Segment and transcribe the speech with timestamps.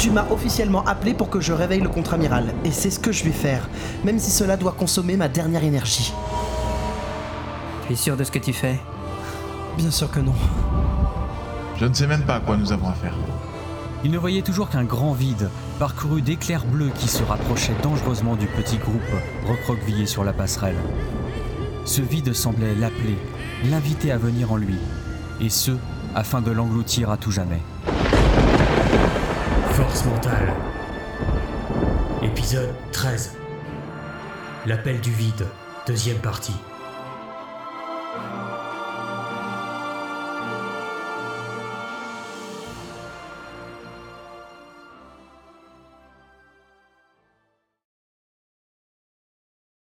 [0.00, 3.22] tu m'as officiellement appelé pour que je réveille le contre-amiral, et c'est ce que je
[3.22, 3.68] vais faire,
[4.02, 6.14] même si cela doit consommer ma dernière énergie.
[7.86, 8.80] Tu es sûr de ce que tu fais?
[9.76, 10.32] Bien sûr que non.
[11.76, 13.12] Je ne sais même pas à quoi nous avons affaire.
[14.02, 18.46] Il ne voyait toujours qu'un grand vide, parcouru d'éclairs bleus qui se rapprochaient dangereusement du
[18.46, 19.02] petit groupe
[19.46, 20.78] recroquevillé sur la passerelle.
[21.84, 23.18] Ce vide semblait l'appeler,
[23.70, 24.78] l'inviter à venir en lui,
[25.42, 25.72] et ce,
[26.14, 27.60] afin de l'engloutir à tout jamais.
[30.06, 30.54] Mentale.
[32.22, 33.36] Épisode 13.
[34.66, 35.46] L'appel du vide,
[35.86, 36.54] deuxième partie.